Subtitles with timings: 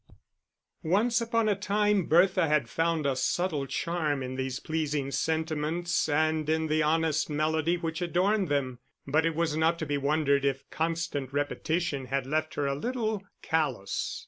[0.81, 6.49] _"Once upon a time Bertha had found a subtle charm in these pleasing sentiments and
[6.49, 10.67] in the honest melody which adorned them; but it was not to be wondered if
[10.71, 14.19] constant repetition had left her a little callous.